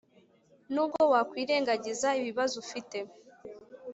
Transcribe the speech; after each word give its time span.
Nubwo 0.73 1.01
wakwirengagiza 1.13 2.07
ibibazo 2.19 2.53
ufite 2.63 2.97